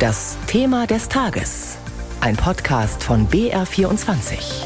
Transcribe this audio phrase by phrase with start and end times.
[0.00, 1.76] Das Thema des Tages.
[2.22, 4.64] Ein Podcast von BR24.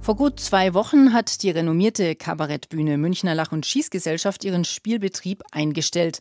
[0.00, 6.20] Vor gut zwei Wochen hat die renommierte Kabarettbühne Münchner Lach- und Schießgesellschaft ihren Spielbetrieb eingestellt.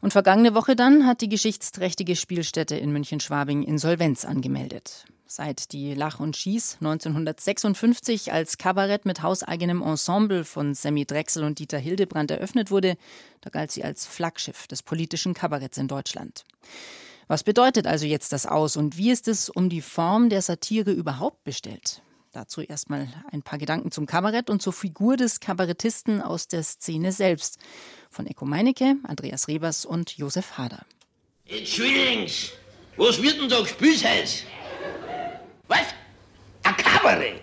[0.00, 5.04] Und vergangene Woche dann hat die geschichtsträchtige Spielstätte in München-Schwabing Insolvenz angemeldet.
[5.34, 11.58] Seit die Lach und Schieß 1956 als Kabarett mit hauseigenem Ensemble von Sammy Drechsel und
[11.58, 12.98] Dieter Hildebrand eröffnet wurde,
[13.40, 16.44] da galt sie als Flaggschiff des politischen Kabaretts in Deutschland.
[17.28, 20.92] Was bedeutet also jetzt das aus und wie ist es um die Form der Satire
[20.92, 22.02] überhaupt bestellt?
[22.32, 27.10] Dazu erstmal ein paar Gedanken zum Kabarett und zur Figur des Kabarettisten aus der Szene
[27.10, 27.56] selbst.
[28.10, 30.84] Von Eko Meinecke, Andreas Rebers und Josef Hader.
[31.46, 32.26] Entschuldigung,
[32.98, 34.51] was wird denn da gespielt heute?
[35.68, 35.86] Was?
[36.64, 37.40] Ein Kabarett?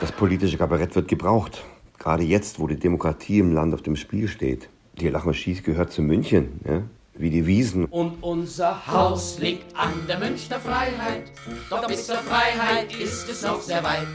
[0.00, 1.64] Das politische Kabarett wird gebraucht.
[1.98, 4.68] Gerade jetzt, wo die Demokratie im Land auf dem Spiel steht.
[4.94, 6.82] Die Lach und Schieß gehört zu München, ja?
[7.14, 7.86] wie die Wiesen.
[7.86, 11.24] Und unser Haus liegt an der Münchner Freiheit.
[11.68, 14.06] Doch bis zur Freiheit ist es noch sehr weit.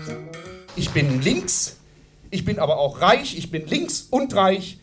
[0.75, 1.77] Ich bin links,
[2.31, 4.79] ich bin aber auch reich, ich bin links und reich.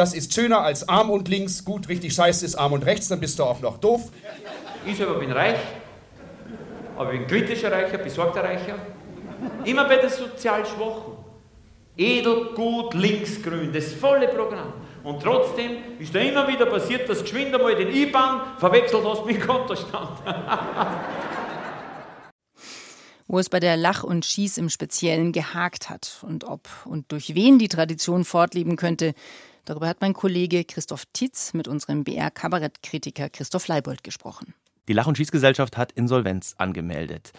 [0.00, 1.62] Das ist schöner als arm und links.
[1.62, 4.10] Gut, richtig scheiße ist arm und rechts, dann bist du auch noch doof.
[4.86, 5.58] Ich selber bin reich,
[6.96, 8.76] aber ich bin kritischer Reicher, besorgter Reicher.
[9.66, 11.18] Immer bei den sozial Schwachen.
[11.98, 14.72] Edel, gut, links, grün, das volle Programm.
[15.04, 19.36] Und trotzdem ist da immer wieder passiert, dass geschwind einmal den IBAN verwechselt hast mit
[19.36, 20.18] dem Kontostand.
[23.28, 27.34] Wo es bei der Lach und Schieß im Speziellen gehakt hat und ob und durch
[27.34, 29.12] wen die Tradition fortleben könnte,
[29.64, 34.54] darüber hat mein Kollege Christoph Titz mit unserem BR-Kabarettkritiker Christoph Leibold gesprochen.
[34.88, 37.32] Die Lach- und Schießgesellschaft hat Insolvenz angemeldet.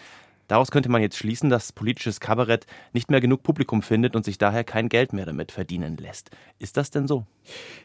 [0.48, 4.38] Daraus könnte man jetzt schließen, dass politisches Kabarett nicht mehr genug Publikum findet und sich
[4.38, 6.30] daher kein Geld mehr damit verdienen lässt.
[6.58, 7.26] Ist das denn so?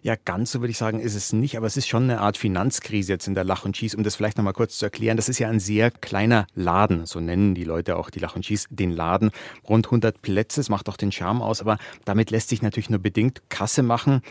[0.02, 2.38] Ja, ganz so würde ich sagen, ist es nicht, aber es ist schon eine Art
[2.38, 5.18] Finanzkrise jetzt in der Lach und Schieß, um das vielleicht nochmal kurz zu erklären.
[5.18, 8.46] Das ist ja ein sehr kleiner Laden, so nennen die Leute auch die Lach und
[8.46, 9.32] Schieß den Laden.
[9.68, 13.00] Rund 100 Plätze, das macht auch den Charme aus, aber damit lässt sich natürlich nur
[13.00, 14.22] bedingt Kasse machen.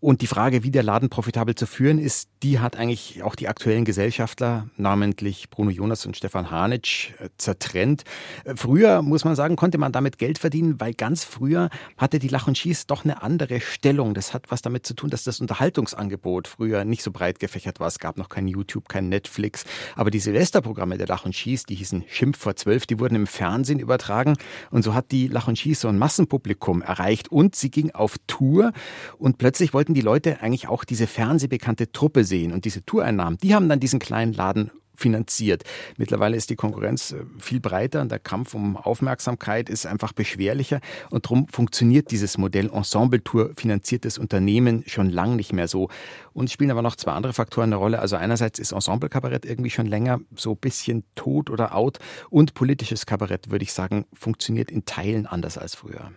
[0.00, 3.48] Und die Frage, wie der Laden profitabel zu führen ist, die hat eigentlich auch die
[3.48, 8.04] aktuellen Gesellschaftler, namentlich Bruno Jonas und Stefan Hanitsch, äh, zertrennt.
[8.44, 11.68] Äh, früher, muss man sagen, konnte man damit Geld verdienen, weil ganz früher
[11.98, 14.14] hatte die Lach und Schieß doch eine andere Stellung.
[14.14, 17.88] Das hat was damit zu tun, dass das Unterhaltungsangebot früher nicht so breit gefächert war.
[17.88, 19.64] Es gab noch kein YouTube, kein Netflix.
[19.96, 23.26] Aber die Silvesterprogramme der Lach und Schieß, die hießen Schimpf vor zwölf, die wurden im
[23.26, 24.38] Fernsehen übertragen.
[24.70, 27.30] Und so hat die Lach und Schieß so ein Massenpublikum erreicht.
[27.30, 28.72] Und sie ging auf Tour
[29.18, 33.38] und plötzlich wollten wollten die Leute eigentlich auch diese fernsehbekannte Truppe sehen und diese Toureinnahmen,
[33.38, 35.64] die haben dann diesen kleinen Laden finanziert.
[35.96, 40.80] Mittlerweile ist die Konkurrenz äh, viel breiter und der Kampf um Aufmerksamkeit ist einfach beschwerlicher
[41.08, 45.88] und darum funktioniert dieses Modell Ensemble-Tour finanziertes Unternehmen schon lang nicht mehr so.
[46.34, 47.98] Und spielen aber noch zwei andere Faktoren eine Rolle.
[47.98, 53.06] Also einerseits ist Ensemble-Kabarett irgendwie schon länger so ein bisschen tot oder out und politisches
[53.06, 56.12] Kabarett, würde ich sagen, funktioniert in Teilen anders als früher.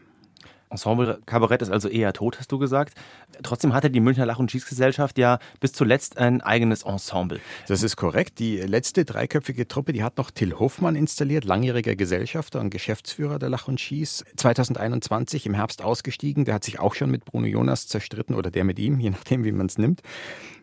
[0.73, 2.95] Ensemble-Kabarett ist also eher tot, hast du gesagt.
[3.41, 7.39] Trotzdem hatte die Münchner Lach- und Schießgesellschaft ja bis zuletzt ein eigenes Ensemble.
[7.67, 8.39] Das ist korrekt.
[8.39, 13.49] Die letzte dreiköpfige Truppe, die hat noch Till Hoffmann installiert, langjähriger Gesellschafter und Geschäftsführer der
[13.49, 14.25] Lach und Schieß.
[14.35, 16.45] 2021 im Herbst ausgestiegen.
[16.45, 19.43] Der hat sich auch schon mit Bruno Jonas zerstritten oder der mit ihm, je nachdem,
[19.43, 20.01] wie man es nimmt.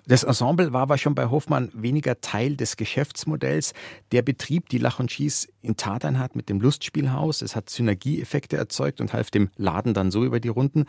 [0.06, 3.75] Das Ensemble war aber schon bei Hofmann weniger Teil des Geschäftsmodells.
[4.12, 7.43] Der Betrieb, die Lach und Schieß in Tateinhardt mit dem Lustspielhaus.
[7.43, 10.87] Es hat Synergieeffekte erzeugt und half dem Laden dann so über die Runden.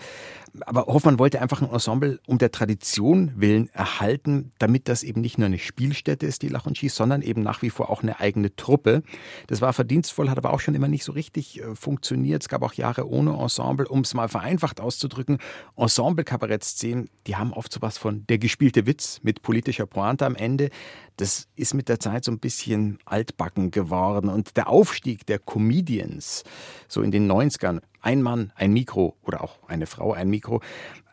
[0.62, 5.38] Aber Hoffmann wollte einfach ein Ensemble um der Tradition willen erhalten, damit das eben nicht
[5.38, 8.20] nur eine Spielstätte ist, die Lach und Schieß, sondern eben nach wie vor auch eine
[8.20, 9.04] eigene Truppe.
[9.48, 12.44] Das war verdienstvoll, hat aber auch schon immer nicht so richtig äh, funktioniert.
[12.44, 13.88] Es gab auch Jahre ohne Ensemble.
[13.88, 15.40] Um es mal vereinfacht auszudrücken,
[15.76, 20.70] Ensemble-Kabarettszenen, die haben oft so was von der gespielte Witz mit politischer Pointe am Ende,
[21.18, 24.30] das ist mit der Zeit so ein bisschen altbacken geworden.
[24.30, 26.44] Und der Aufstieg der Comedians,
[26.88, 30.62] so in den 90ern, ein Mann, ein Mikro oder auch eine Frau, ein Mikro,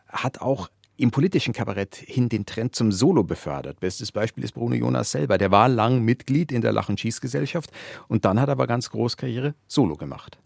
[0.07, 3.79] hat auch im politischen Kabarett hin den Trend zum Solo befördert.
[3.79, 5.37] Bestes Beispiel ist Bruno Jonas selber.
[5.37, 7.71] Der war lang Mitglied in der Lach- und Schießgesellschaft
[8.07, 10.39] und dann hat er aber ganz groß Karriere Solo gemacht.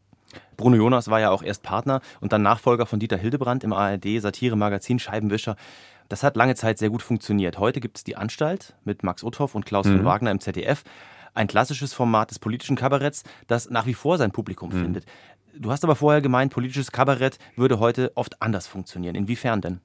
[0.57, 4.99] Bruno Jonas war ja auch erst Partner und dann Nachfolger von Dieter Hildebrand im ARD-Satiremagazin
[4.99, 5.55] Scheibenwischer.
[6.09, 7.57] Das hat lange Zeit sehr gut funktioniert.
[7.57, 9.97] Heute gibt es die Anstalt mit Max Uthoff und Klaus mhm.
[9.97, 10.83] von Wagner im ZDF.
[11.33, 14.83] Ein klassisches Format des politischen Kabaretts, das nach wie vor sein Publikum mhm.
[14.83, 15.05] findet.
[15.55, 19.13] Du hast aber vorher gemeint, politisches Kabarett würde heute oft anders funktionieren.
[19.13, 19.81] Inwiefern denn?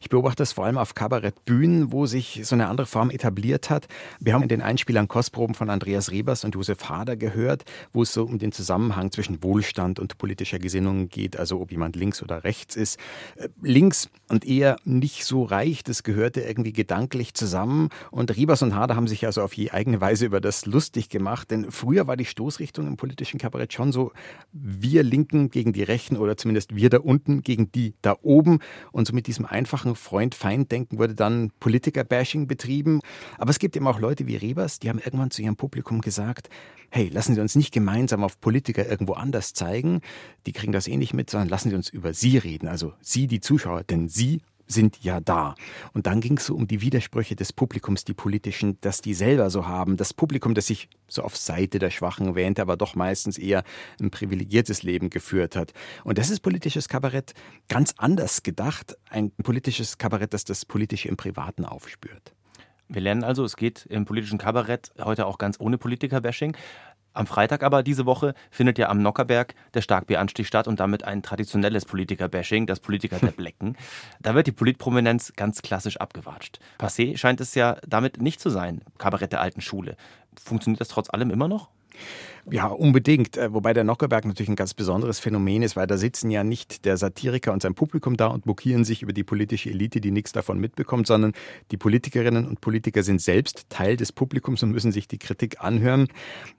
[0.00, 3.86] Ich beobachte das vor allem auf Kabarettbühnen, wo sich so eine andere Form etabliert hat.
[4.18, 8.14] Wir haben in den Einspielern Kostproben von Andreas Rebers und Josef Hader gehört, wo es
[8.14, 12.42] so um den Zusammenhang zwischen Wohlstand und politischer Gesinnung geht, also ob jemand links oder
[12.42, 12.98] rechts ist.
[13.36, 17.90] Äh, links und eher nicht so reich, das gehörte irgendwie gedanklich zusammen.
[18.10, 21.50] Und Rebers und Hader haben sich also auf je eigene Weise über das lustig gemacht,
[21.50, 24.12] denn früher war die Stoßrichtung im politischen Kabarett schon so,
[24.52, 28.60] wir Linken gegen die Rechten oder zumindest wir da unten gegen die da oben.
[28.92, 33.00] Und so mit diesem einfachen Freund-Feind-Denken wurde dann Politiker-Bashing betrieben.
[33.38, 36.48] Aber es gibt eben auch Leute wie Rebers, die haben irgendwann zu ihrem Publikum gesagt,
[36.90, 40.00] hey, lassen Sie uns nicht gemeinsam auf Politiker irgendwo anders zeigen.
[40.46, 42.68] Die kriegen das eh nicht mit, sondern lassen Sie uns über Sie reden.
[42.68, 44.40] Also Sie, die Zuschauer, denn Sie
[44.70, 45.54] sind ja da.
[45.92, 49.50] Und dann ging es so um die Widersprüche des Publikums, die politischen, dass die selber
[49.50, 49.96] so haben.
[49.96, 53.64] Das Publikum, das sich so auf Seite der Schwachen wähnte, aber doch meistens eher
[54.00, 55.72] ein privilegiertes Leben geführt hat.
[56.04, 57.34] Und das ist politisches Kabarett
[57.68, 58.96] ganz anders gedacht.
[59.08, 62.34] Ein politisches Kabarett, das das Politische im Privaten aufspürt.
[62.92, 66.56] Wir lernen also, es geht im politischen Kabarett heute auch ganz ohne Politiker-Bashing.
[67.20, 71.22] Am Freitag aber diese Woche findet ja am Nockerberg der Starkbieranstich statt und damit ein
[71.22, 73.76] traditionelles Politiker-Bashing, das Politiker der Blecken.
[74.20, 76.60] Da wird die Politprominenz ganz klassisch abgewatscht.
[76.78, 79.98] Passé scheint es ja damit nicht zu sein, Kabarett der alten Schule.
[80.42, 81.68] Funktioniert das trotz allem immer noch?
[82.50, 83.36] Ja, unbedingt.
[83.36, 86.84] Äh, wobei der Nockerberg natürlich ein ganz besonderes Phänomen ist, weil da sitzen ja nicht
[86.84, 90.32] der Satiriker und sein Publikum da und mokieren sich über die politische Elite, die nichts
[90.32, 91.32] davon mitbekommt, sondern
[91.70, 96.08] die Politikerinnen und Politiker sind selbst Teil des Publikums und müssen sich die Kritik anhören.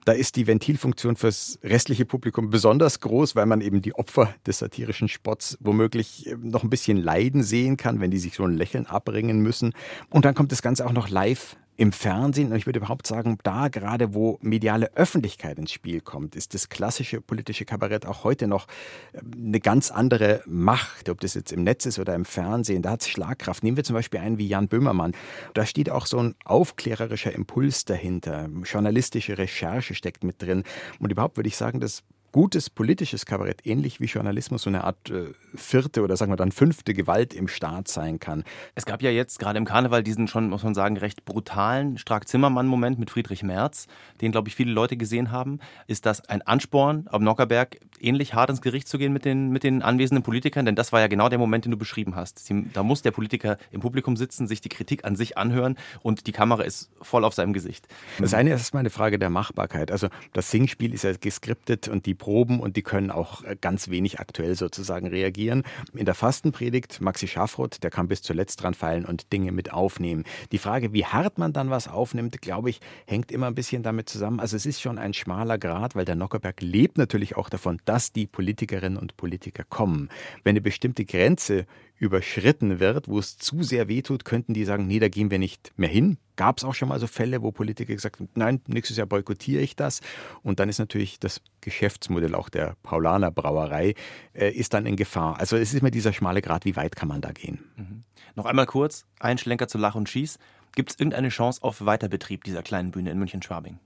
[0.04, 4.58] Da ist die Ventilfunktion fürs restliche Publikum besonders groß, weil man eben die Opfer des
[4.58, 8.56] satirischen Spots womöglich äh, noch ein bisschen leiden sehen kann, wenn die sich so ein
[8.56, 9.74] Lächeln abbringen müssen.
[10.10, 13.38] Und dann kommt das Ganze auch noch live im Fernsehen, und ich würde überhaupt sagen,
[13.42, 18.46] da gerade wo mediale Öffentlichkeit ins Spiel kommt, ist das klassische politische Kabarett auch heute
[18.46, 18.66] noch
[19.14, 22.90] ähm, eine ganz andere Macht, ob das jetzt im Netz ist oder im Fernsehen, da
[22.90, 23.64] hat es Schlagkraft.
[23.64, 25.12] Nehmen wir zum Beispiel einen wie Jan Böhmermann.
[25.54, 30.64] Da steht auch so ein aufklärerischer Impuls dahinter, journalistische Recherche steckt mit drin.
[30.98, 32.02] Und überhaupt würde ich sagen, dass
[32.32, 36.50] gutes politisches Kabarett, ähnlich wie Journalismus, so eine Art äh, vierte oder sagen wir dann
[36.50, 38.42] fünfte Gewalt im Staat sein kann.
[38.74, 42.98] Es gab ja jetzt gerade im Karneval diesen schon, muss man sagen, recht brutalen Strack-Zimmermann-Moment
[42.98, 43.86] mit Friedrich Merz,
[44.20, 45.60] den, glaube ich, viele Leute gesehen haben.
[45.86, 49.62] Ist das ein Ansporn, am Nockerberg ähnlich hart ins Gericht zu gehen mit den, mit
[49.62, 50.64] den anwesenden Politikern?
[50.64, 52.38] Denn das war ja genau der Moment, den du beschrieben hast.
[52.38, 56.26] Sie, da muss der Politiker im Publikum sitzen, sich die Kritik an sich anhören und
[56.26, 57.86] die Kamera ist voll auf seinem Gesicht.
[58.18, 59.90] Das eine ist mal eine Frage der Machbarkeit.
[59.90, 63.90] Also das Singspiel ist ja geskriptet und die Proben und die können auch äh, ganz
[63.90, 65.64] wenig aktuell sozusagen reagieren.
[65.92, 70.22] In der Fastenpredigt Maxi Schafroth, der kann bis zuletzt dran fallen und Dinge mit aufnehmen.
[70.52, 74.08] Die Frage, wie hart man dann was aufnimmt, glaube ich, hängt immer ein bisschen damit
[74.08, 74.38] zusammen.
[74.38, 78.12] Also es ist schon ein schmaler Grad, weil der Nockerberg lebt natürlich auch davon, dass
[78.12, 80.08] die Politikerinnen und Politiker kommen.
[80.44, 81.66] Wenn eine bestimmte Grenze
[82.02, 85.70] überschritten wird, wo es zu sehr wehtut, könnten die sagen, nee, da gehen wir nicht
[85.76, 86.18] mehr hin.
[86.34, 89.62] Gab es auch schon mal so Fälle, wo Politiker gesagt haben, nein, nächstes Jahr boykottiere
[89.62, 90.00] ich das.
[90.42, 93.94] Und dann ist natürlich das Geschäftsmodell auch der Paulaner Brauerei
[94.34, 95.38] äh, ist dann in Gefahr.
[95.38, 97.60] Also es ist immer dieser schmale Grad, wie weit kann man da gehen.
[97.76, 98.02] Mhm.
[98.34, 100.40] Noch einmal kurz, ein Schlenker zu Lach und Schieß.
[100.74, 103.78] Gibt es irgendeine Chance auf Weiterbetrieb dieser kleinen Bühne in München-Schwabing?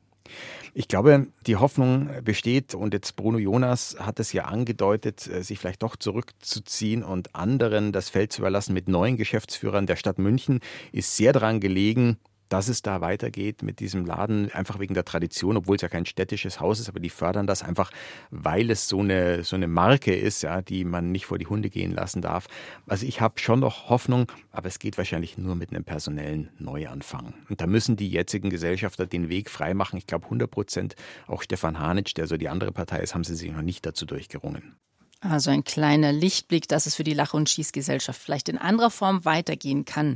[0.74, 5.58] Ich glaube, die Hoffnung besteht und jetzt Bruno Jonas hat es ja angedeutet, äh, sich
[5.58, 10.60] vielleicht doch zurückzuziehen und anderen das Feld zu überlassen mit neuen Geschäftsführern der Stadt München
[10.92, 15.56] ist sehr daran gelegen, dass es da weitergeht mit diesem Laden, einfach wegen der Tradition,
[15.56, 17.90] obwohl es ja kein städtisches Haus ist, aber die fördern das einfach,
[18.30, 21.70] weil es so eine, so eine Marke ist, ja, die man nicht vor die Hunde
[21.70, 22.46] gehen lassen darf.
[22.86, 27.34] Also ich habe schon noch Hoffnung, aber es geht wahrscheinlich nur mit einem personellen Neuanfang.
[27.48, 29.98] Und da müssen die jetzigen Gesellschafter den Weg freimachen.
[29.98, 33.34] Ich glaube 100 Prozent, auch Stefan Hanitsch, der so die andere Partei ist, haben sie
[33.34, 34.76] sich noch nicht dazu durchgerungen.
[35.20, 39.24] Also ein kleiner Lichtblick, dass es für die Lach- und Schießgesellschaft vielleicht in anderer Form
[39.24, 40.14] weitergehen kann.